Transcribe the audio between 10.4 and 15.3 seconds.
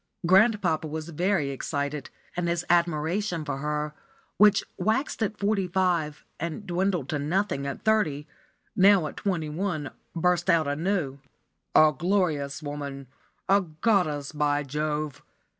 out anew. "A glorious woman a goddess, by Jove!